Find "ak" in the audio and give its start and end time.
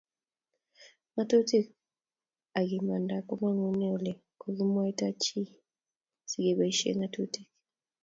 2.59-2.67